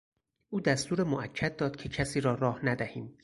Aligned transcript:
او 0.49 0.61
دستور 0.61 1.03
موکد 1.03 1.55
داد 1.55 1.75
که 1.75 1.89
کسی 1.89 2.21
را 2.21 2.35
راه 2.35 2.65
ندهیم. 2.65 3.17